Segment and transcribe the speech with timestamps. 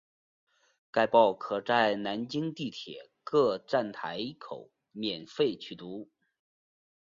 [0.89, 6.07] 该报可在南京地铁各站台口免费取阅。